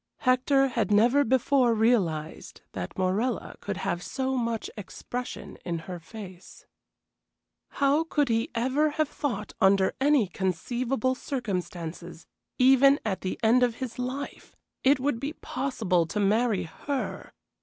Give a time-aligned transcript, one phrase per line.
[0.21, 6.65] Hector had never before realized that Morella could have so much expression in her face.
[7.69, 12.25] How could he ever have thought under any conceivable circumstances,
[12.57, 17.31] even at the end of his life, it would be possible to marry her!